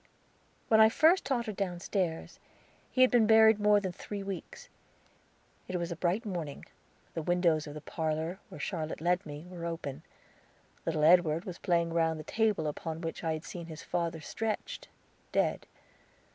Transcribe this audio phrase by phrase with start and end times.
[0.67, 2.39] When I first tottered downstairs,
[2.89, 4.67] he had been buried more than three weeks.
[5.67, 6.65] It was a bright morning;
[7.13, 10.01] the windows of the parlor, where Charlotte led me, were open.
[10.87, 14.87] Little Edward was playing round the table upon which I had seen his father stretched,
[15.31, 15.67] dead.